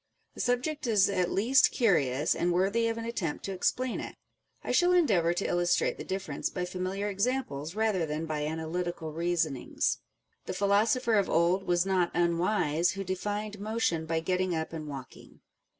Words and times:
The 0.33 0.41
subject 0.41 0.87
is 0.87 1.11
at 1.11 1.29
least 1.29 1.69
curious, 1.69 2.33
and 2.33 2.51
worthy 2.51 2.87
of 2.87 2.97
an 2.97 3.05
attempt 3.05 3.45
to 3.45 3.51
explain 3.51 3.99
it. 3.99 4.15
I 4.63 4.71
shall 4.71 4.93
endeavour 4.93 5.31
to 5.35 5.45
illustrate 5.45 5.99
the 5.99 6.03
difference 6.03 6.49
by 6.49 6.65
familiar 6.65 7.07
examples 7.07 7.75
rather 7.75 8.07
than 8.07 8.25
by 8.25 8.39
analy 8.41 8.83
tical 8.83 9.13
reasonings. 9.15 9.99
The 10.47 10.55
philosopher 10.55 11.19
of 11.19 11.29
old 11.29 11.67
was 11.67 11.85
not 11.85 12.09
unwise 12.15 12.93
who 12.93 13.03
defined 13.03 13.59
motion 13.59 14.07
by 14.07 14.21
getting 14.21 14.55
up 14.55 14.73
and 14.73 14.87
walking. 14.87 15.41